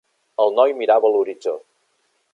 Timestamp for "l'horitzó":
1.17-1.57